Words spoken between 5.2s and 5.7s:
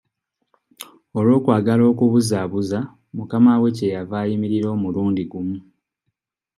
gumu.